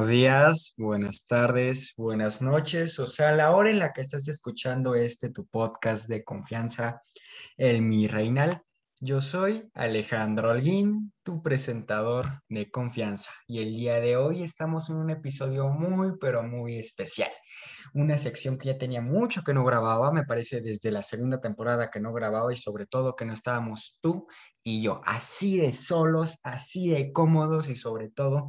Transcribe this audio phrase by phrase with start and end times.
[0.00, 4.94] Buenos días, buenas tardes, buenas noches, o sea, la hora en la que estás escuchando
[4.94, 7.02] este tu podcast de confianza,
[7.58, 8.62] el Mi Reinal.
[8.98, 14.96] Yo soy Alejandro Holguín, tu presentador de confianza, y el día de hoy estamos en
[14.96, 17.30] un episodio muy, pero muy especial
[17.94, 21.90] una sección que ya tenía mucho que no grababa, me parece desde la segunda temporada
[21.90, 24.26] que no grababa y sobre todo que no estábamos tú
[24.62, 28.46] y yo, así de solos, así de cómodos y sobre todo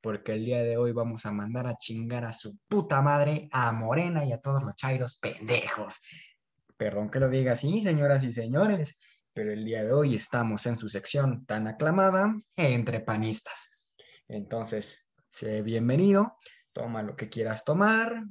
[0.00, 3.70] porque el día de hoy vamos a mandar a chingar a su puta madre, a
[3.72, 6.02] Morena y a todos los chairos pendejos.
[6.76, 8.98] Perdón que lo diga así, señoras y señores,
[9.32, 13.80] pero el día de hoy estamos en su sección tan aclamada entre panistas.
[14.26, 16.36] Entonces, sé bienvenido,
[16.72, 18.24] toma lo que quieras tomar,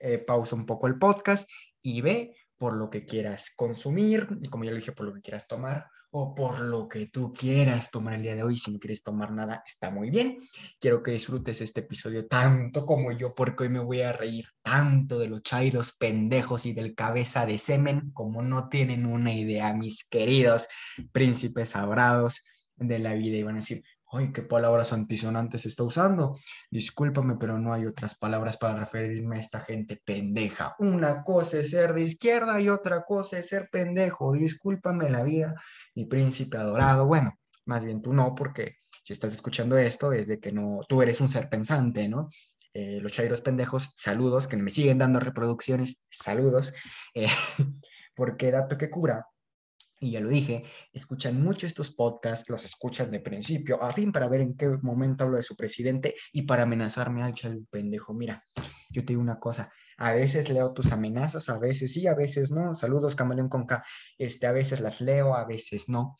[0.00, 1.48] eh, pausa un poco el podcast
[1.82, 5.20] y ve por lo que quieras consumir, y como ya lo dije, por lo que
[5.20, 8.56] quieras tomar o por lo que tú quieras tomar el día de hoy.
[8.56, 10.38] Si no quieres tomar nada, está muy bien.
[10.80, 15.18] Quiero que disfrutes este episodio tanto como yo, porque hoy me voy a reír tanto
[15.18, 20.08] de los chairos pendejos y del cabeza de semen, como no tienen una idea, mis
[20.08, 20.68] queridos
[21.12, 22.44] príncipes abrados
[22.76, 23.36] de la vida.
[23.36, 26.38] Y van a decir, ay, qué palabras antisonantes está usando.
[26.70, 30.74] Discúlpame, pero no hay otras palabras para referirme a esta gente pendeja.
[30.78, 34.32] Una cosa es ser de izquierda y otra cosa es ser pendejo.
[34.32, 35.54] Discúlpame la vida,
[35.94, 37.06] mi príncipe adorado.
[37.06, 37.34] Bueno,
[37.66, 41.20] más bien tú no, porque si estás escuchando esto es de que no, tú eres
[41.20, 42.28] un ser pensante, ¿no?
[42.74, 46.74] Eh, los chairos pendejos, saludos, que me siguen dando reproducciones, saludos,
[47.14, 47.26] eh,
[48.14, 49.26] porque dato que cura,
[49.98, 54.28] y ya lo dije, escuchan mucho estos podcasts, los escuchan de principio a fin para
[54.28, 58.12] ver en qué momento hablo de su presidente y para amenazarme al el pendejo.
[58.12, 58.44] Mira,
[58.90, 62.50] yo te digo una cosa, a veces leo tus amenazas, a veces sí, a veces
[62.50, 62.74] no.
[62.74, 63.84] Saludos, Camaleón Conca.
[64.18, 66.16] Este, a veces las leo, a veces no.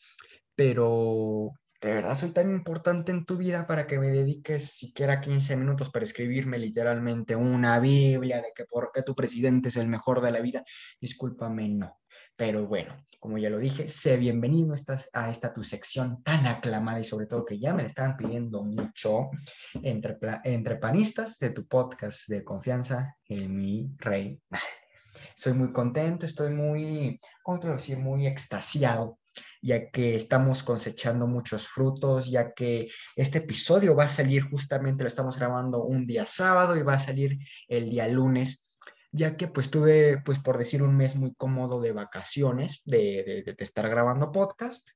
[0.55, 5.55] Pero de verdad soy tan importante en tu vida para que me dediques siquiera 15
[5.55, 10.21] minutos para escribirme literalmente una Biblia de que por qué tu presidente es el mejor
[10.21, 10.63] de la vida.
[10.99, 11.99] Discúlpame, no.
[12.37, 14.75] Pero bueno, como ya lo dije, sé bienvenido
[15.13, 19.31] a esta tu sección tan aclamada y sobre todo que ya me estaban pidiendo mucho
[19.81, 24.39] entre, entre panistas de tu podcast de confianza, en mi rey.
[25.35, 27.97] Soy muy contento, estoy muy, ¿cómo te lo decir?
[27.97, 29.17] Muy extasiado
[29.63, 35.07] ya que estamos cosechando muchos frutos, ya que este episodio va a salir justamente, lo
[35.07, 38.66] estamos grabando un día sábado y va a salir el día lunes
[39.11, 43.55] ya que pues tuve, pues por decir, un mes muy cómodo de vacaciones, de, de,
[43.57, 44.89] estar grabando podcast,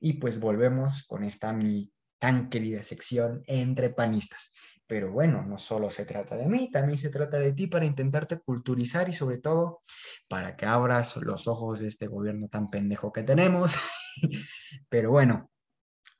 [0.00, 4.54] y pues volvemos con esta mi tan querida sección entre panistas.
[4.86, 8.38] Pero bueno, no solo se trata de mí, también se trata de ti para intentarte
[8.38, 9.82] culturizar y sobre todo
[10.28, 13.74] para que abras los ojos de este gobierno tan pendejo que tenemos.
[14.88, 15.50] Pero bueno,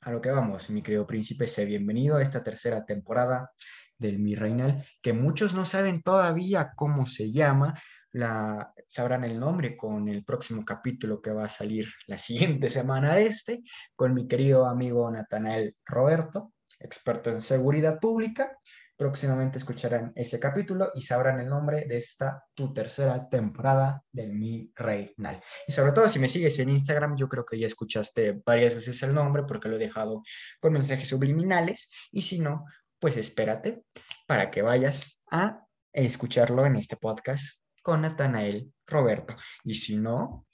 [0.01, 3.51] a lo que vamos, mi querido príncipe, sé bienvenido a esta tercera temporada
[3.97, 7.79] del Mi Reinal, que muchos no saben todavía cómo se llama,
[8.11, 13.15] la, sabrán el nombre con el próximo capítulo que va a salir la siguiente semana
[13.15, 13.63] de este,
[13.95, 18.51] con mi querido amigo Natanael Roberto, experto en seguridad pública.
[18.95, 24.71] Próximamente escucharán ese capítulo y sabrán el nombre de esta tu tercera temporada del Mi
[24.73, 25.39] Reinal.
[25.67, 29.03] Y sobre todo si me sigues en Instagram, yo creo que ya escuchaste varias veces
[29.03, 30.23] el nombre porque lo he dejado
[30.59, 32.65] con mensajes subliminales y si no,
[32.99, 33.83] pues espérate
[34.25, 39.35] para que vayas a escucharlo en este podcast con Natanael Roberto.
[39.63, 40.45] Y si no,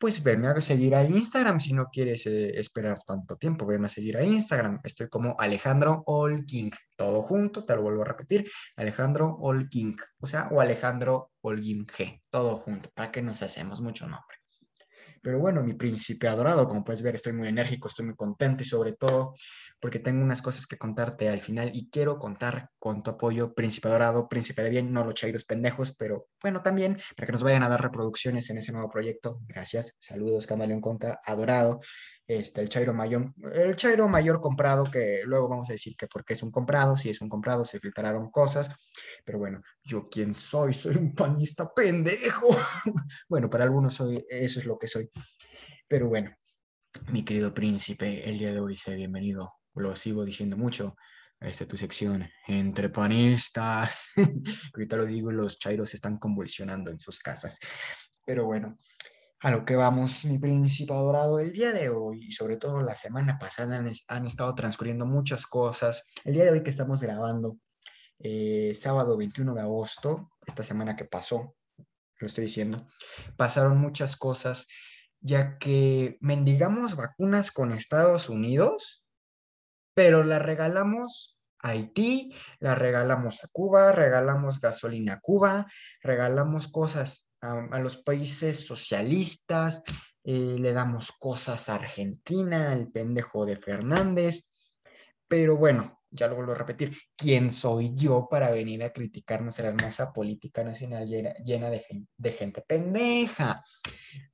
[0.00, 3.66] pues venme a seguir a Instagram si no quieres eh, esperar tanto tiempo.
[3.66, 4.80] Venme a seguir a Instagram.
[4.82, 6.70] Estoy como Alejandro Olking.
[6.96, 8.50] Todo junto, te lo vuelvo a repetir.
[8.76, 9.94] Alejandro Olking.
[10.20, 12.22] O sea, o Alejandro Olking G.
[12.30, 14.39] Todo junto, para que nos hacemos mucho nombre.
[15.22, 18.66] Pero bueno, mi príncipe adorado, como puedes ver, estoy muy enérgico, estoy muy contento y
[18.66, 19.34] sobre todo
[19.80, 23.88] porque tengo unas cosas que contarte al final y quiero contar con tu apoyo, príncipe
[23.88, 27.62] adorado, príncipe de bien, no los chairos pendejos, pero bueno, también para que nos vayan
[27.62, 29.40] a dar reproducciones en ese nuevo proyecto.
[29.46, 31.80] Gracias, saludos, Camaleón Conca, adorado.
[32.30, 36.34] Este, el Chairo Mayor, el Chairo Mayor comprado, que luego vamos a decir que porque
[36.34, 38.72] es un comprado, si es un comprado, se filtraron cosas,
[39.24, 42.46] pero bueno, yo quién soy, soy un panista pendejo.
[43.28, 45.10] bueno, para algunos soy, eso es lo que soy.
[45.88, 46.32] Pero bueno,
[47.08, 50.94] mi querido príncipe, el día de hoy sea bienvenido, lo sigo diciendo mucho,
[51.40, 54.10] esta tu sección, entre panistas.
[54.72, 57.58] Ahorita lo digo, los chairos están convulsionando en sus casas.
[58.24, 58.78] Pero bueno,
[59.40, 62.94] a lo que vamos, mi príncipe adorado, el día de hoy y sobre todo la
[62.94, 66.08] semana pasada han, estado transcurriendo muchas cosas.
[66.24, 67.56] El día de hoy que estamos grabando,
[68.18, 71.56] eh, sábado 21 de agosto, esta semana que pasó,
[72.18, 72.86] lo estoy diciendo,
[73.38, 74.68] pasaron muchas cosas,
[75.20, 79.06] ya que mendigamos vacunas con Estados Unidos,
[79.94, 85.66] pero las regalamos Haití, la regalamos a Cuba, regalamos gasolina a Cuba,
[86.02, 89.82] regalamos cosas a, los países socialistas,
[90.24, 94.52] eh, le damos cosas a Argentina, el pendejo de Fernández,
[95.26, 99.68] pero bueno, ya lo vuelvo a repetir, ¿quién soy yo para venir a criticar nuestra
[99.68, 101.84] hermosa política nacional llena, de,
[102.16, 103.62] de, gente pendeja?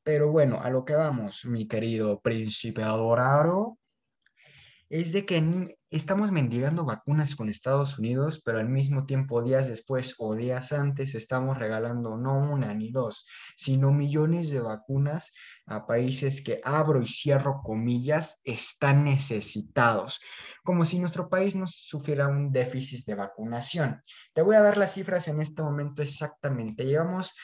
[0.03, 3.79] Pero bueno, a lo que vamos, mi querido príncipe adorado,
[4.89, 10.15] es de que estamos mendigando vacunas con Estados Unidos, pero al mismo tiempo días después
[10.19, 13.27] o días antes estamos regalando no una ni dos,
[13.57, 15.33] sino millones de vacunas
[15.67, 20.21] a países que abro y cierro comillas están necesitados,
[20.63, 24.03] como si nuestro país no sufriera un déficit de vacunación.
[24.33, 26.85] Te voy a dar las cifras en este momento exactamente.
[26.85, 27.35] Llevamos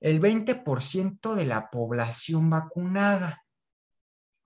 [0.00, 3.42] el 20% de la población vacunada.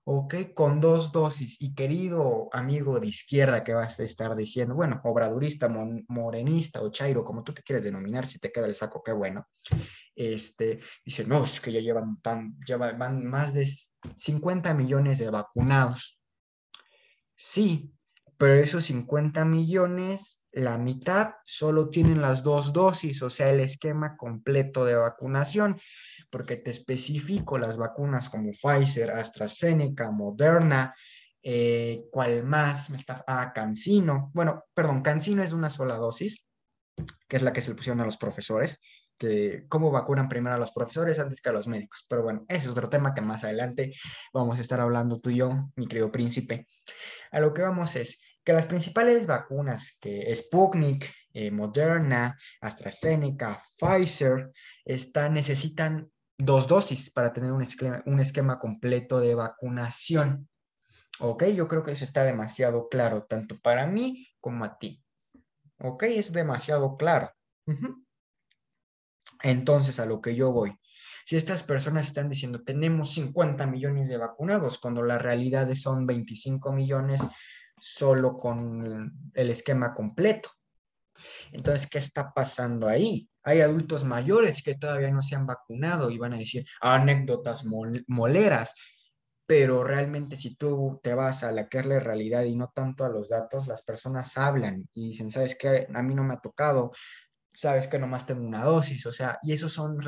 [0.03, 0.53] ¿Ok?
[0.53, 1.61] Con dos dosis.
[1.61, 5.69] Y querido amigo de izquierda que vas a estar diciendo, bueno, obradurista,
[6.07, 9.47] morenista o chairo, como tú te quieres denominar, si te queda el saco, qué bueno.
[10.15, 12.57] Este, dice, no, es que ya llevan, tan,
[13.23, 13.67] más de
[14.15, 16.19] 50 millones de vacunados.
[17.35, 17.93] Sí,
[18.41, 24.17] pero esos 50 millones, la mitad solo tienen las dos dosis, o sea, el esquema
[24.17, 25.79] completo de vacunación
[26.31, 30.95] porque te especifico las vacunas como Pfizer, AstraZeneca, Moderna,
[31.43, 32.89] eh, ¿cuál más?
[32.89, 34.31] Me está, ah, Cancino.
[34.33, 36.43] Bueno, perdón, Cancino es una sola dosis,
[37.27, 38.79] que es la que se le pusieron a los profesores,
[39.19, 42.07] que cómo vacunan primero a los profesores antes que a los médicos.
[42.09, 43.93] Pero bueno, ese es otro tema que más adelante
[44.33, 46.65] vamos a estar hablando tú y yo, mi querido príncipe.
[47.31, 54.51] A lo que vamos es que las principales vacunas, que Sputnik, eh, Moderna, AstraZeneca, Pfizer,
[54.83, 60.49] están, necesitan dos dosis para tener un esquema, un esquema completo de vacunación.
[61.19, 61.45] ¿Ok?
[61.47, 65.03] Yo creo que eso está demasiado claro, tanto para mí como a ti.
[65.79, 66.03] ¿Ok?
[66.03, 67.31] Es demasiado claro.
[69.43, 70.75] Entonces, a lo que yo voy.
[71.25, 76.71] Si estas personas están diciendo, tenemos 50 millones de vacunados, cuando la realidad son 25
[76.71, 77.21] millones
[77.81, 80.49] solo con el esquema completo.
[81.51, 83.27] Entonces, ¿qué está pasando ahí?
[83.43, 87.65] Hay adultos mayores que todavía no se han vacunado y van a decir anécdotas
[88.07, 88.75] moleras,
[89.47, 93.03] pero realmente si tú te vas a la que es la realidad y no tanto
[93.03, 95.87] a los datos, las personas hablan y dicen, ¿sabes qué?
[95.93, 96.91] A mí no me ha tocado,
[97.51, 99.99] sabes que nomás tengo una dosis, o sea, y esos son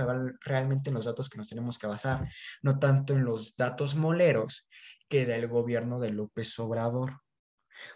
[0.41, 2.29] realmente los datos que nos tenemos que basar,
[2.61, 4.69] no tanto en los datos moleros
[5.09, 7.23] que del gobierno de López Obrador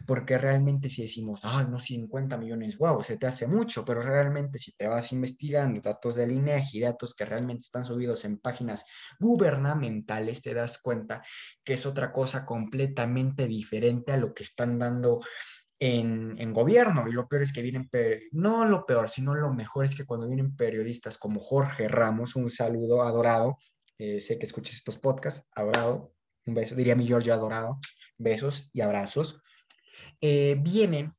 [0.05, 4.60] porque realmente si decimos, ah, no, 50 millones, wow, se te hace mucho, pero realmente
[4.60, 8.86] si te vas investigando datos del INEGI, datos que realmente están subidos en páginas
[9.19, 11.24] gubernamentales, te das cuenta
[11.63, 15.22] que es otra cosa completamente diferente a lo que están dando
[15.79, 17.07] en, en, gobierno.
[17.07, 17.89] Y lo peor es que vienen,
[18.31, 22.50] no lo peor, sino lo mejor es que cuando vienen periodistas como Jorge Ramos, un
[22.50, 23.57] saludo adorado,
[24.00, 26.13] eh, sé que escuchas estos podcasts, adorado,
[26.46, 27.79] un beso, diría mi Giorgio adorado,
[28.17, 29.41] besos y abrazos.
[30.21, 31.13] Eh, vienen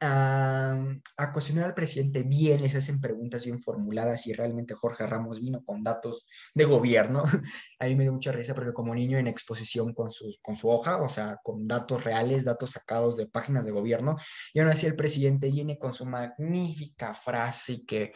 [0.00, 0.76] a,
[1.16, 5.62] a, cuestionar al presidente bien, les hacen preguntas bien formuladas y realmente Jorge Ramos vino
[5.64, 7.22] con datos de gobierno.
[7.78, 11.00] Ahí me dio mucha risa porque como niño en exposición con, sus, con su hoja,
[11.00, 14.16] o sea, con datos reales, datos sacados de páginas de gobierno,
[14.52, 18.12] y aún así el presidente viene con su magnífica frase que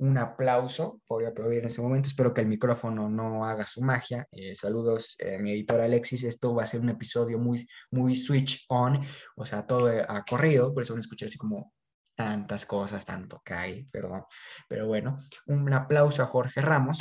[0.00, 3.82] un aplauso, voy a aplaudir en ese momento, espero que el micrófono no haga su
[3.82, 4.26] magia.
[4.32, 8.64] Eh, saludos, eh, mi editor Alexis, esto va a ser un episodio muy, muy switch
[8.68, 8.98] on,
[9.36, 11.74] o sea, todo ha corrido, por eso van a escuchar así como
[12.16, 14.24] tantas cosas, tanto que hay, perdón.
[14.68, 16.96] Pero bueno, un aplauso a Jorge Ramos,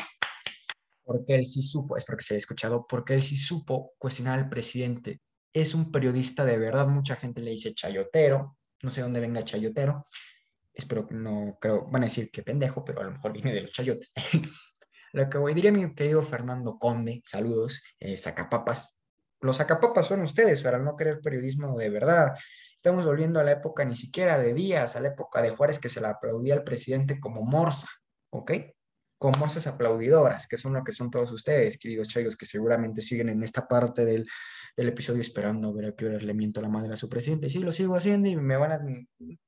[1.06, 4.50] porque él sí supo, espero que se haya escuchado, porque él sí supo cuestionar al
[4.50, 5.22] presidente.
[5.54, 10.06] Es un periodista de verdad, mucha gente le dice chayotero, no sé dónde venga chayotero,
[10.80, 13.72] espero no creo, van a decir que pendejo, pero a lo mejor viene de los
[13.72, 14.14] chayotes.
[15.14, 19.00] lo que voy, diría mi querido Fernando Conde, saludos, eh, sacapapas.
[19.42, 22.34] Los sacapapas son ustedes para no querer periodismo de verdad.
[22.76, 25.90] Estamos volviendo a la época ni siquiera de Díaz, a la época de Juárez que
[25.90, 27.88] se le aplaudía al presidente como morsa,
[28.32, 28.52] ¿ok?
[29.20, 33.30] Con morsas aplaudidoras, que son lo que son todos ustedes, queridos chayos, que seguramente siguen
[33.30, 34.26] en esta parte del,
[34.76, 37.46] del episodio esperando a ver a qué hora le miento la madre a su presidente.
[37.48, 38.80] Y sí, lo sigo haciendo y me van a...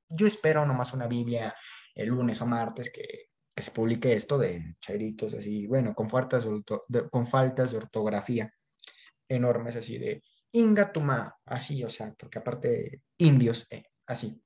[0.10, 1.56] Yo espero nomás una Biblia
[1.96, 6.48] el lunes o martes que, que se publique esto de chairitos así, bueno, con faltas
[6.88, 8.54] de, con faltas de ortografía
[9.28, 10.24] enormes así de
[10.54, 14.44] Ingatuma, así, o sea, porque aparte indios, eh, así.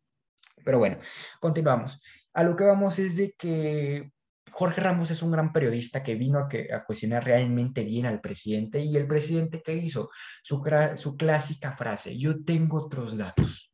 [0.64, 1.00] Pero bueno,
[1.40, 2.00] continuamos.
[2.34, 4.12] A lo que vamos es de que
[4.52, 8.22] Jorge Ramos es un gran periodista que vino a, que, a cuestionar realmente bien al
[8.22, 10.10] presidente y el presidente ¿qué hizo?
[10.44, 10.64] Su,
[10.96, 13.72] su clásica frase, yo tengo otros datos.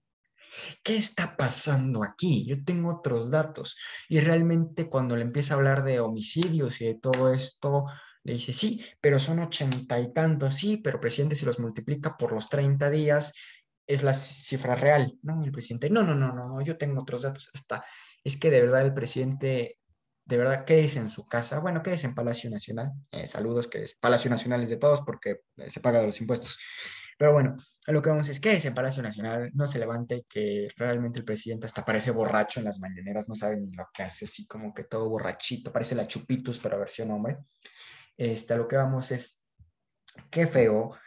[0.83, 2.45] ¿qué está pasando aquí?
[2.45, 3.77] Yo tengo otros datos.
[4.09, 7.85] Y realmente cuando le empieza a hablar de homicidios y de todo esto,
[8.23, 12.33] le dice, sí, pero son ochenta y tantos, sí, pero presidente, si los multiplica por
[12.33, 13.33] los 30 días,
[13.87, 15.43] es la cifra real, ¿no?
[15.43, 17.49] El presidente, no, no, no, no, yo tengo otros datos.
[17.53, 17.83] Hasta,
[18.23, 19.79] es que de verdad el presidente,
[20.25, 23.95] de verdad, quédese en su casa, bueno, quédese en Palacio Nacional, eh, saludos, que es
[23.95, 26.59] Palacio Nacional es de todos porque se paga de los impuestos.
[27.17, 30.25] Pero bueno, a lo que vamos es que es en Palacio Nacional, no se levante,
[30.27, 34.03] que realmente el presidente hasta parece borracho en las mañaneras, no sabe ni lo que
[34.03, 37.37] hace, así como que todo borrachito, parece la Chupitos, pero versión hombre.
[38.17, 39.45] Este, a lo que vamos es,
[40.31, 40.97] qué feo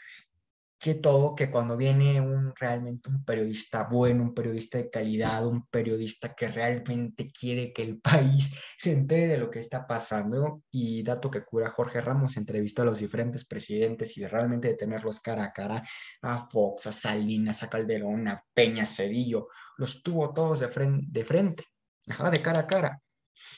[0.84, 5.66] que todo, que cuando viene un realmente un periodista bueno, un periodista de calidad, un
[5.68, 11.02] periodista que realmente quiere que el país se entere de lo que está pasando, y
[11.02, 15.44] dato que cura Jorge Ramos entrevistó a los diferentes presidentes y realmente de tenerlos cara
[15.44, 15.82] a cara,
[16.20, 19.48] a Fox, a Salinas, a Calderón, a Peña, Cedillo,
[19.78, 21.64] los tuvo todos de frente, de frente,
[22.04, 23.03] de cara a cara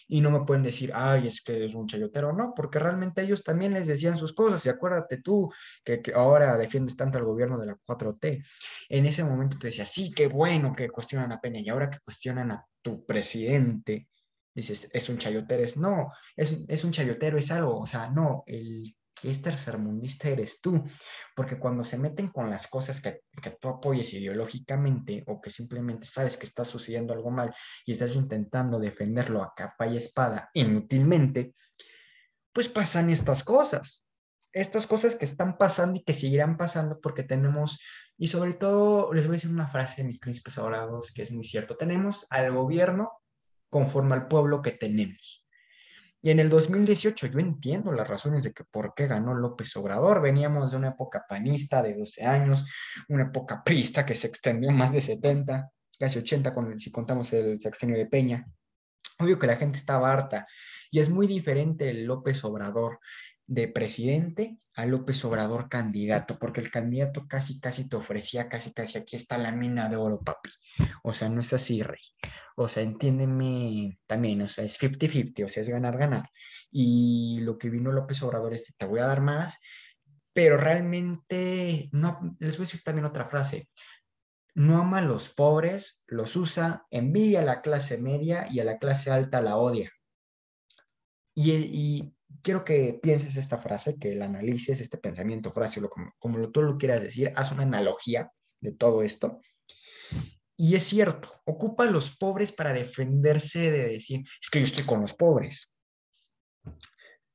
[0.08, 3.42] y no me pueden decir, ay, es que es un chayotero, no, porque realmente ellos
[3.42, 5.52] también les decían sus cosas y acuérdate tú
[5.84, 8.44] que, ahora defiendes tanto al gobierno de la 4T.
[8.88, 12.00] En ese momento te decía, sí, qué bueno que cuestionan a Peña y ahora que
[12.00, 14.08] cuestionan a tu presidente,
[14.54, 18.44] dices, es un chayotero, es no, es, es un chayotero, es algo, o sea, no,
[18.46, 20.84] el es tercermundista eres tú,
[21.34, 26.06] porque cuando se meten con las cosas que, que, tú apoyes ideológicamente o que simplemente
[26.06, 27.54] sabes que está sucediendo algo mal
[27.84, 31.54] y estás intentando defenderlo a capa y espada inútilmente,
[32.52, 34.06] pues pasan estas cosas.
[34.52, 37.78] Estas cosas que están pasando y que seguirán pasando porque tenemos,
[38.16, 41.32] y sobre todo les voy a decir una frase de mis príncipes dorados que es
[41.32, 43.12] muy cierto, tenemos al gobierno
[43.68, 45.45] conforme al pueblo que tenemos.
[46.26, 50.20] Y en el 2018 yo entiendo las razones de que por qué ganó López Obrador.
[50.20, 52.66] Veníamos de una época panista de 12 años,
[53.08, 57.60] una época prista que se extendió más de 70, casi 80 con, si contamos el
[57.60, 58.44] sexenio de Peña.
[59.20, 60.48] Obvio que la gente estaba harta
[60.90, 62.98] y es muy diferente el López Obrador
[63.46, 68.98] de presidente a López Obrador candidato, porque el candidato casi, casi te ofrecía, casi, casi,
[68.98, 70.50] aquí está la mina de oro, papi.
[71.02, 72.02] O sea, no es así, rey.
[72.56, 76.28] O sea, entiéndeme también, o sea, es 50-50, o sea, es ganar, ganar.
[76.70, 79.58] Y lo que vino López Obrador es, te voy a dar más,
[80.34, 83.70] pero realmente, no, les voy a decir también otra frase,
[84.54, 88.76] no ama a los pobres, los usa, envidia a la clase media y a la
[88.76, 89.90] clase alta la odia.
[91.34, 95.80] Y, y quiero que pienses esta frase, que la analices, este pensamiento, frase,
[96.18, 98.30] como, tú lo quieras decir, haz una analogía
[98.60, 99.40] de todo esto.
[100.56, 104.84] Y es cierto, ocupa a los pobres para defenderse de decir, es que yo estoy
[104.84, 105.74] con los pobres.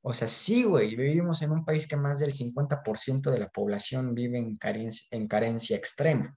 [0.04, 4.14] O sea, sí, güey, vivimos en un país que más del 50% de la población
[4.14, 6.36] vive en carencia, en carencia extrema,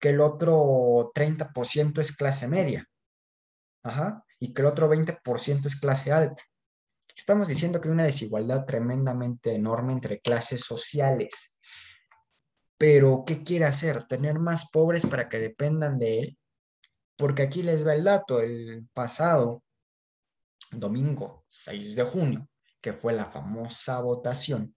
[0.00, 2.88] que el otro 30% es clase media,
[3.84, 6.42] ajá, y que el otro 20% es clase alta.
[7.16, 11.58] Estamos diciendo que hay una desigualdad tremendamente enorme entre clases sociales.
[12.76, 14.04] Pero, ¿qué quiere hacer?
[14.04, 16.38] ¿Tener más pobres para que dependan de él?
[17.16, 18.40] Porque aquí les va el dato.
[18.40, 19.62] El pasado
[20.72, 22.48] domingo 6 de junio,
[22.80, 24.74] que fue la famosa votación,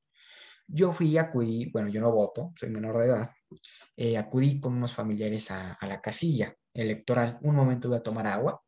[0.67, 3.32] yo fui, acudí, bueno, yo no voto, soy menor de edad,
[3.96, 7.39] eh, acudí con unos familiares a, a la casilla electoral.
[7.41, 8.62] Un momento voy a tomar agua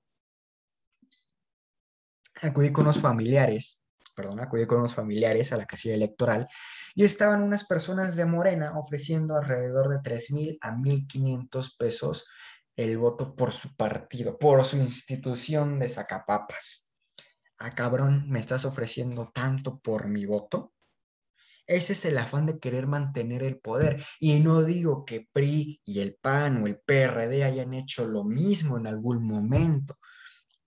[2.42, 3.84] acudí con unos familiares,
[4.16, 6.48] perdón, acudí con unos familiares a la casilla electoral
[6.96, 12.28] y estaban unas personas de Morena ofreciendo alrededor de 3 mil a 1.500 pesos
[12.76, 16.90] el voto por su partido, por su institución de sacapapas.
[17.60, 20.74] Ah, cabrón, ¿me estás ofreciendo tanto por mi voto?
[21.68, 24.04] Ese es el afán de querer mantener el poder.
[24.20, 28.78] Y no digo que PRI y el PAN o el PRD hayan hecho lo mismo
[28.78, 30.00] en algún momento.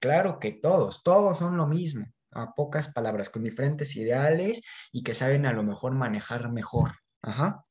[0.03, 4.61] Claro que todos, todos son lo mismo, a pocas palabras, con diferentes ideales
[4.91, 6.91] y que saben a lo mejor manejar mejor.
[7.23, 7.65] Ajá.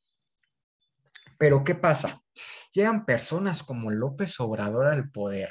[1.37, 2.21] Pero ¿qué pasa?
[2.71, 5.49] Llegan personas como López Obrador al poder,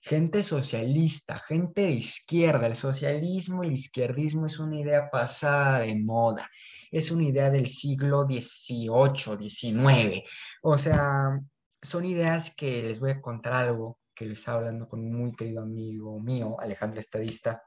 [0.00, 2.68] gente socialista, gente de izquierda.
[2.68, 6.48] El socialismo, el izquierdismo es una idea pasada de moda,
[6.92, 10.22] es una idea del siglo XVIII, XIX.
[10.62, 11.40] O sea,
[11.82, 15.32] son ideas que les voy a contar algo que le estaba hablando con un muy
[15.32, 17.62] querido amigo mío, Alejandro Estadista,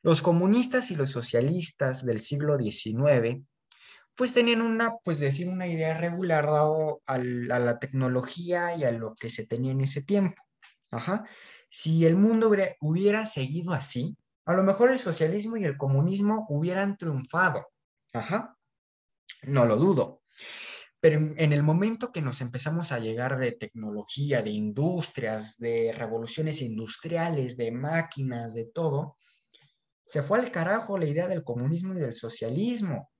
[0.00, 3.44] los comunistas y los socialistas del siglo XIX,
[4.14, 9.16] pues tenían una, pues decir, una idea regular dado a la tecnología y a lo
[9.16, 10.40] que se tenía en ese tiempo.
[10.92, 11.24] Ajá.
[11.68, 16.46] Si el mundo hubiera, hubiera seguido así, a lo mejor el socialismo y el comunismo
[16.48, 17.66] hubieran triunfado.
[18.12, 18.56] Ajá.
[19.42, 20.22] No lo dudo.
[21.00, 26.62] Pero en, el momento que nos empezamos a llegar de tecnología, de industrias, de revoluciones
[26.62, 29.16] industriales, de máquinas, de todo,
[30.04, 33.10] se fue al carajo la idea del comunismo y del socialismo,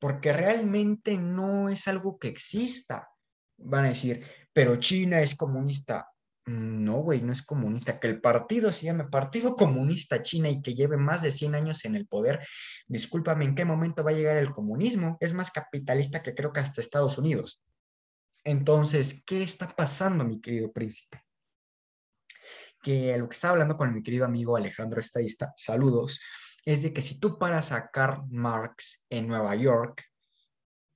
[0.00, 3.08] porque realmente no es algo que exista.
[3.58, 6.10] Van a decir, pero China es comunista.
[6.46, 8.00] No, güey, no es comunista.
[8.00, 11.84] Que el partido se llame Partido Comunista China y que lleve más de 100 años
[11.84, 12.46] en el poder,
[12.88, 15.16] discúlpame, ¿en qué momento va a llegar el comunismo?
[15.20, 17.62] Es más capitalista que creo que hasta Estados Unidos.
[18.42, 21.22] Entonces, ¿qué está pasando, mi querido príncipe?
[22.82, 26.20] Que lo que estaba hablando con mi querido amigo Alejandro Estadista, saludos,
[26.64, 30.04] es de que si tú paras a Karl Marx en Nueva York,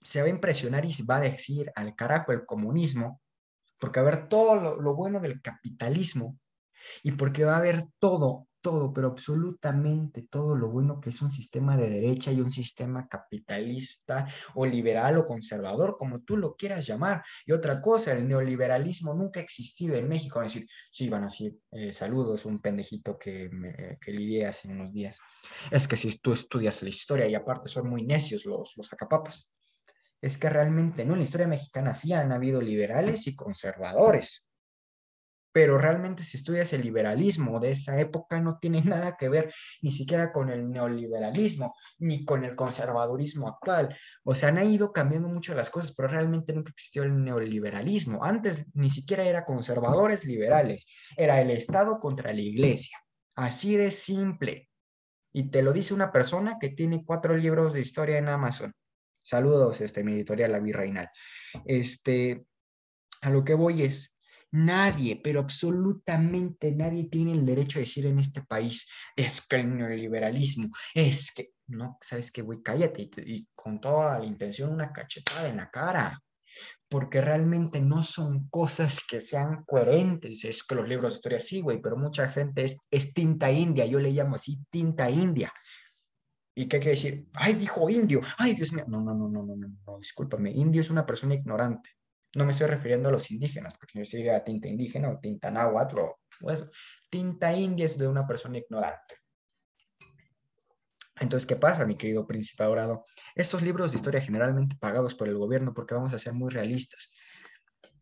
[0.01, 3.21] se va a impresionar y va a decir al carajo el comunismo,
[3.85, 6.39] porque va a haber todo lo, bueno del capitalismo
[7.03, 11.31] y porque va a haber todo, todo, pero absolutamente todo lo bueno que es un
[11.31, 16.87] sistema de derecha y un sistema capitalista o liberal o conservador, como tú lo quieras
[16.87, 17.23] llamar.
[17.45, 20.41] Y otra cosa, el neoliberalismo nunca ha existido en México.
[20.41, 24.67] Es decir, sí, van a decir, eh, saludos, un pendejito que, me, que lidié hace
[24.69, 25.19] unos días.
[25.71, 29.55] Es que si tú estudias la historia y aparte son muy necios los, los acapapas
[30.25, 31.13] es que realmente, ¿no?
[31.13, 34.49] En la historia mexicana sí han habido liberales y conservadores,
[35.53, 39.91] pero realmente si estudias el liberalismo de esa época no tiene nada que ver ni
[39.91, 43.95] siquiera con el neoliberalismo ni con el conservadurismo actual.
[44.25, 48.25] O sea, han ido cambiando mucho las cosas, pero realmente nunca existió el neoliberalismo.
[48.25, 52.97] Antes ni siquiera era conservadores liberales, era el Estado contra la iglesia.
[53.35, 54.71] Así de simple.
[55.35, 58.75] Y te lo dice una persona que tiene cuatro libros de historia en Amazon.
[59.25, 61.09] Saludos, este, mi editorial La Virreinal.
[61.65, 62.45] Este,
[63.23, 64.15] a lo que voy es,
[64.51, 69.79] nadie, pero absolutamente nadie tiene el derecho a decir en este país, es que el
[69.79, 75.49] neoliberalismo, es que, no, sabes que, güey, cállate y, con toda la intención una cachetada
[75.49, 76.21] en la cara
[76.89, 80.45] porque realmente no son cosas que sean coherentes.
[80.45, 83.87] Es que los libros de historia sí, güey, pero mucha gente es, es tinta india,
[83.87, 85.53] yo le llamo así tinta india.
[86.55, 87.29] ¿Y qué quiere decir?
[87.33, 88.21] Ay, dijo indio.
[88.39, 88.85] Ay, Dios mío.
[88.87, 90.51] No, no, no, no, no, no, no, discúlpame.
[90.53, 91.91] Indio es una persona ignorante.
[92.37, 95.99] No me estoy refiriendo a los indígenas, porque yo sería tinta indígena o tinta náhuatl
[95.99, 96.71] o eso.
[97.11, 99.17] Tinta india es de una persona ignorante.
[101.21, 103.07] Entonces, ¿qué pasa, mi querido príncipe dorado?
[103.37, 107.13] Estos libros de historia generalmente pagados por el gobierno, porque vamos a ser muy realistas.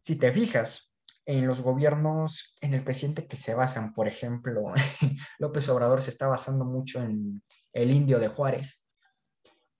[0.01, 0.95] Si te fijas
[1.27, 4.73] en los gobiernos, en el presidente que se basan, por ejemplo,
[5.39, 8.83] López Obrador se está basando mucho en el indio de Juárez,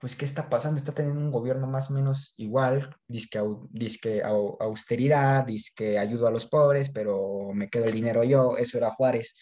[0.03, 0.79] pues ¿qué está pasando?
[0.79, 6.47] Está teniendo un gobierno más o menos igual, disque, disque austeridad, disque ayudo a los
[6.47, 9.37] pobres, pero me quedo el dinero yo, eso era Juárez.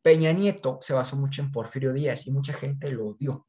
[0.00, 3.48] Peña Nieto se basó mucho en Porfirio Díaz y mucha gente lo odió,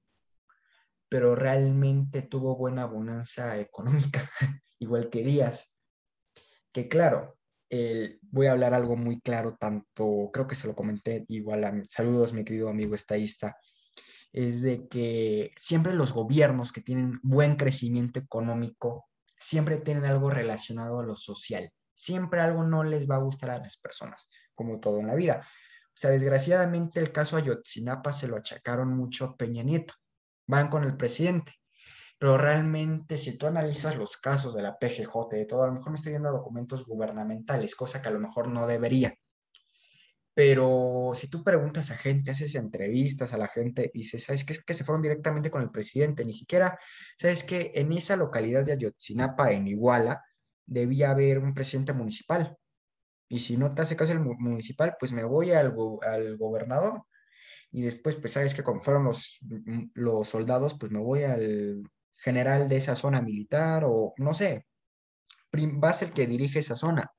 [1.08, 4.32] pero realmente tuvo buena bonanza económica,
[4.80, 5.78] igual que Díaz.
[6.72, 7.38] Que claro,
[8.32, 12.34] voy a hablar algo muy claro, tanto creo que se lo comenté igual a saludos,
[12.34, 13.56] mi querido amigo estadista
[14.32, 21.00] es de que siempre los gobiernos que tienen buen crecimiento económico, siempre tienen algo relacionado
[21.00, 21.72] a lo social.
[21.96, 25.48] Siempre algo no les va a gustar a las personas, como todo en la vida.
[25.88, 29.94] O sea, desgraciadamente el caso Ayotzinapa se lo achacaron mucho Peña Nieto.
[30.48, 31.56] Van con el presidente.
[32.18, 35.92] Pero realmente, si tú analizas los casos de la PGJ, de todo, a lo mejor
[35.92, 39.16] me estoy viendo documentos gubernamentales, cosa que a lo mejor no debería
[40.40, 44.54] pero si tú preguntas a gente, haces entrevistas a la gente y dices, ¿sabes qué?
[44.54, 46.80] Es que se fueron directamente con el presidente, ni siquiera,
[47.18, 50.24] ¿sabes que En esa localidad de Ayotzinapa, en Iguala,
[50.66, 52.56] debía haber un presidente municipal.
[53.28, 57.04] Y si no te hace caso el municipal, pues me voy al, al gobernador.
[57.70, 59.40] Y después, pues sabes que como fueron los,
[59.94, 64.66] los soldados, pues me voy al general de esa zona militar o no sé,
[65.54, 67.12] va a ser el que dirige esa zona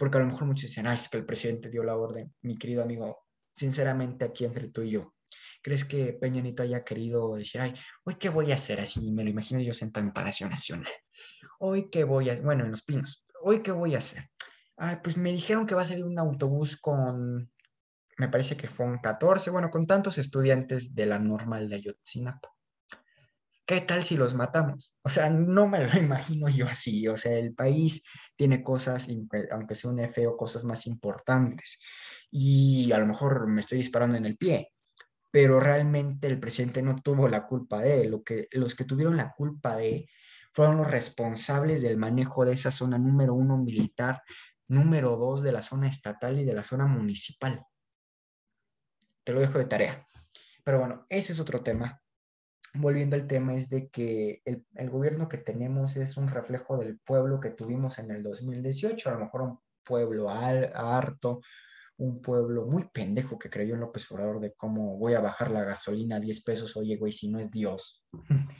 [0.00, 2.34] porque a lo mejor muchos dicen, ah, es que el presidente dio la orden.
[2.40, 5.14] Mi querido amigo, sinceramente aquí entre tú y yo,
[5.62, 8.80] ¿crees que Peña Nieto haya querido decir, ay, hoy qué voy a hacer?
[8.80, 10.90] Así me lo imagino yo sentado en Palacio Nacional.
[11.58, 14.30] Hoy qué voy a, bueno, en Los Pinos, hoy qué voy a hacer.
[14.78, 17.52] Ay, pues me dijeron que va a salir un autobús con,
[18.16, 22.48] me parece que fueron 14, bueno, con tantos estudiantes de la normal de Ayotzinapa.
[23.66, 24.96] ¿Qué tal si los matamos?
[25.02, 27.06] O sea, no me lo imagino yo así.
[27.08, 28.04] O sea, el país
[28.36, 29.08] tiene cosas,
[29.52, 31.78] aunque sea un feo, cosas más importantes.
[32.30, 34.72] Y a lo mejor me estoy disparando en el pie,
[35.30, 38.10] pero realmente el presidente no tuvo la culpa de él.
[38.10, 40.08] Lo que, los que tuvieron la culpa de
[40.52, 44.22] fueron los responsables del manejo de esa zona número uno militar,
[44.68, 47.64] número dos de la zona estatal y de la zona municipal.
[49.22, 50.06] Te lo dejo de tarea.
[50.64, 52.00] Pero bueno, ese es otro tema
[52.74, 56.98] volviendo al tema, es de que el, el, gobierno que tenemos es un reflejo del
[56.98, 61.40] pueblo que tuvimos en el 2018, a lo mejor un pueblo al, harto,
[61.98, 65.64] un pueblo muy pendejo que creyó en López Obrador de cómo voy a bajar la
[65.64, 68.06] gasolina a 10 pesos, oye, güey, si no es Dios.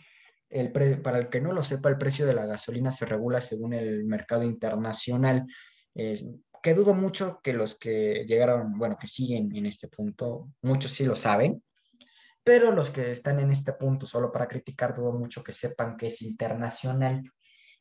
[0.51, 3.73] El para el que no lo sepa, el precio de la gasolina se regula según
[3.73, 5.47] el mercado internacional.
[5.95, 11.07] que dudo mucho que los que llegaron, bueno, que siguen en este punto, muchos sí
[11.07, 11.63] lo saben,
[12.51, 16.09] pero los que están en este punto solo para criticar, dudo mucho que sepan que
[16.09, 17.23] es internacional.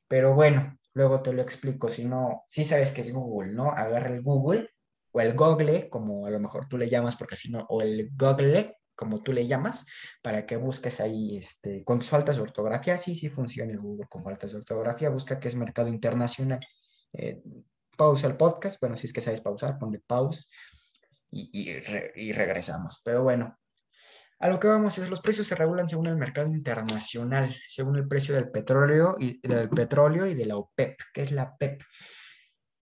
[0.07, 3.71] Pero bueno, luego te lo explico, si no, sí sabes que es Google, ¿no?
[3.71, 4.69] Agarra el Google
[5.11, 8.11] o el Google, como a lo mejor tú le llamas, porque si no, o el
[8.15, 9.87] Google, como tú le llamas,
[10.21, 12.99] para que busques ahí este, con faltas de ortografía.
[12.99, 15.09] Sí, sí funciona el Google con faltas de ortografía.
[15.09, 16.59] Busca que es mercado internacional.
[17.13, 17.41] Eh,
[17.97, 18.79] pausa el podcast.
[18.79, 20.47] Bueno, si es que sabes pausar, ponle pause
[21.31, 21.71] y,
[22.15, 23.01] y regresamos.
[23.03, 23.58] Pero bueno,
[24.39, 28.07] a lo que vamos es, los precios se regulan según el mercado internacional, según el
[28.07, 30.97] precio del petróleo y del petróleo y de la OPEP.
[31.13, 31.81] ¿Qué es la OPEP?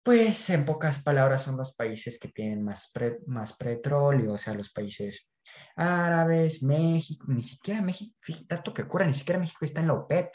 [0.04, 2.92] Pues en pocas palabras son los países que tienen más,
[3.26, 5.32] más petróleo, o sea, los países
[5.76, 8.16] árabes, México, ni siquiera México,
[8.48, 10.32] tanto que cura, ni siquiera México está en la OPEP.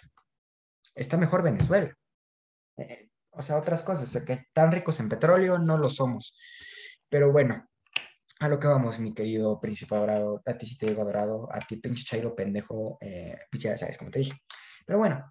[0.94, 1.94] Está mejor Venezuela.
[2.78, 6.36] Eh, o sea, otras cosas, o sea, que tan ricos en petróleo no lo somos.
[7.08, 7.69] Pero bueno,
[8.40, 11.60] a lo que vamos, mi querido príncipe dorado, a ti sí te digo dorado, a
[11.60, 14.32] ti pinche chairo pendejo, eh, pues sabes como te dije.
[14.86, 15.30] Pero bueno,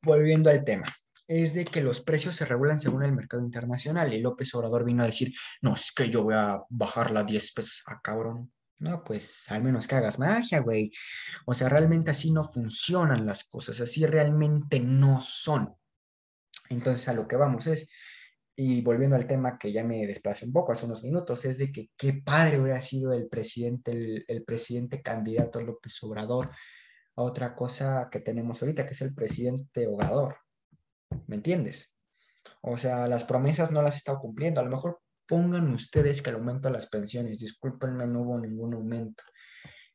[0.00, 0.86] volviendo al tema,
[1.26, 5.02] es de que los precios se regulan según el mercado internacional y López Obrador vino
[5.02, 8.52] a decir, no, es que yo voy a bajarla a 10 pesos, a ah, cabrón.
[8.78, 10.90] No, pues al menos que hagas magia, güey.
[11.46, 15.74] O sea, realmente así no funcionan las cosas, así realmente no son.
[16.70, 17.90] Entonces a lo que vamos es,
[18.62, 21.72] y volviendo al tema que ya me desplacé un poco hace unos minutos, es de
[21.72, 26.50] que qué padre hubiera sido el presidente, el, presidente candidato López Obrador
[27.16, 30.36] a otra cosa que tenemos ahorita, que es el presidente Obrador.
[31.26, 31.96] ¿Me entiendes?
[32.60, 34.60] O sea, las promesas no las ha estado cumpliendo.
[34.60, 38.74] A lo mejor pongan ustedes que el aumento de las pensiones, discúlpenme, no hubo ningún
[38.74, 39.24] aumento.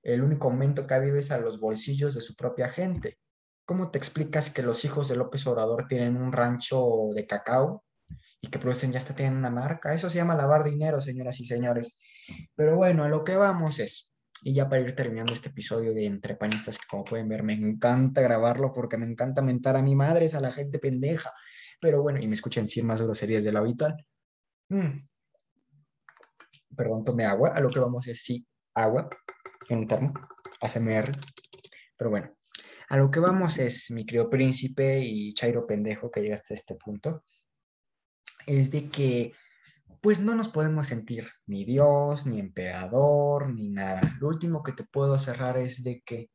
[0.02, 3.20] El único aumento que ha habido es a los bolsillos de su propia gente.
[3.64, 7.85] ¿Cómo te explicas que los hijos de López Obrador tienen un rancho de cacao
[8.42, 9.94] y que producen ya hasta tienen una marca.
[9.94, 12.00] Eso se llama lavar dinero, señoras y señores.
[12.56, 14.12] Pero bueno, a lo que vamos es,
[14.44, 17.54] y ya para ir terminando este episodio de Entre Panistas, que como pueden ver me
[17.54, 21.32] encanta grabarlo porque me encanta mentar a mi madre, a la gente pendeja.
[21.80, 23.96] Pero bueno, y me escuchan decir más groserías de lo habitual.
[24.70, 24.98] Mm.
[26.76, 27.50] Perdón, tome agua.
[27.50, 29.10] A lo que vamos es, sí, agua
[29.70, 30.14] en un termo,
[30.62, 31.12] ASMR.
[31.98, 32.36] Pero bueno,
[32.90, 36.76] a lo que vamos es, mi querido príncipe y Chairo pendejo que llega hasta este
[36.76, 37.24] punto
[38.46, 39.34] es de que
[40.02, 44.02] pues no nos podemos sentir ni Dios, ni emperador, ni nada.
[44.20, 46.30] Lo último que te puedo cerrar es de que,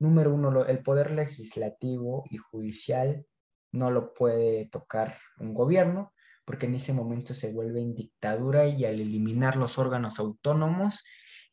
[0.00, 3.24] número uno, el poder legislativo y judicial
[3.70, 6.12] no lo puede tocar un gobierno,
[6.44, 11.04] porque en ese momento se vuelve en dictadura y al eliminar los órganos autónomos,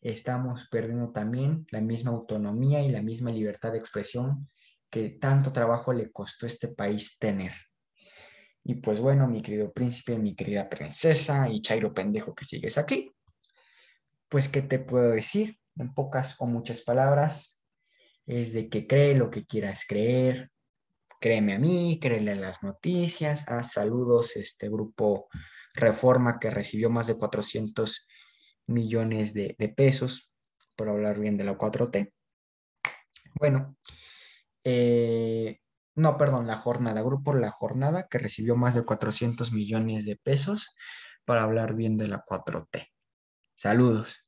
[0.01, 4.49] estamos perdiendo también la misma autonomía y la misma libertad de expresión
[4.89, 7.53] que tanto trabajo le costó a este país tener.
[8.63, 13.11] Y pues bueno, mi querido príncipe, mi querida princesa y Chairo pendejo que sigues aquí,
[14.29, 15.57] pues ¿qué te puedo decir?
[15.77, 17.63] En pocas o muchas palabras,
[18.25, 20.51] es de que cree lo que quieras creer,
[21.19, 25.27] créeme a mí, créele a las noticias, a saludos este grupo
[25.73, 28.07] Reforma que recibió más de 400
[28.67, 30.31] millones de, de pesos
[30.75, 32.11] por hablar bien de la 4T.
[33.35, 33.77] Bueno,
[34.63, 35.60] eh,
[35.95, 40.75] no, perdón, la jornada, Grupo La Jornada, que recibió más de 400 millones de pesos
[41.25, 42.87] para hablar bien de la 4T.
[43.55, 44.25] Saludos.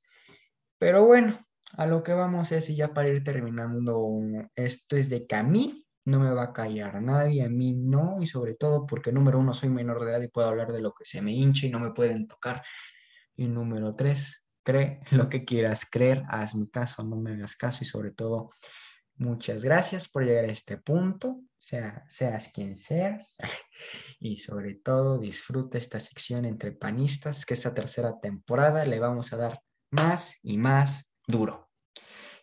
[0.77, 1.39] Pero bueno,
[1.77, 4.07] a lo que vamos es, y ya para ir terminando,
[4.55, 8.21] esto es de que a mí no me va a callar nadie, a mí no,
[8.21, 10.93] y sobre todo porque número uno, soy menor de edad y puedo hablar de lo
[10.93, 12.61] que se me hincha y no me pueden tocar.
[13.35, 17.87] Y número tres, cree lo que quieras creer, hazme caso, no me hagas caso y
[17.87, 18.49] sobre todo,
[19.15, 23.37] muchas gracias por llegar a este punto sea, seas quien seas.
[24.19, 29.37] Y sobre todo disfruta esta sección entre panistas, que esta tercera temporada le vamos a
[29.37, 31.69] dar más y más duro.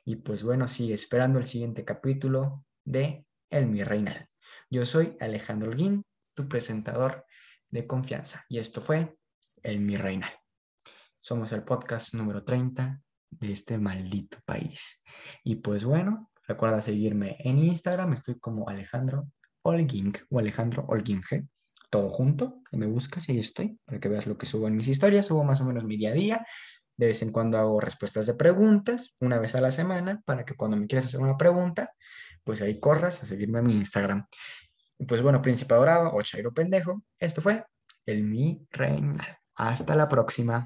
[0.04, 4.28] Y pues bueno, sigue esperando el siguiente capítulo de El Mi Reinal.
[4.68, 6.04] Yo soy Alejandro Holguín,
[6.35, 7.24] tu presentador
[7.70, 8.44] de confianza.
[8.48, 9.16] Y esto fue
[9.62, 10.33] El Mi Reinal.
[11.20, 15.02] Somos el podcast número 30 de este maldito país.
[15.44, 19.28] Y pues bueno, Recuerda seguirme en Instagram, estoy como Alejandro
[19.62, 21.46] Olging o Alejandro Olginge,
[21.90, 24.88] todo junto, me buscas y ahí estoy, para que veas lo que subo en mis
[24.88, 26.44] historias, subo más o menos mi día a día,
[26.96, 30.54] De vez en cuando hago respuestas de preguntas, una vez a la semana, para que
[30.56, 31.92] cuando me quieras hacer una pregunta,
[32.42, 34.26] pues ahí corras a seguirme en mi Instagram.
[35.06, 37.64] Pues bueno, Príncipe Dorado o Chairo Pendejo, esto fue
[38.06, 39.38] el Mi Reina.
[39.54, 40.58] Hasta la próxima.